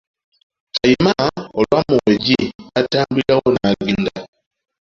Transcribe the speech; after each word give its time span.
Kayima 0.75 1.15
olwamuwa 1.59 2.03
eggi 2.15 2.39
n'atambulirawo 2.69 3.47
n'agenda. 3.55 4.13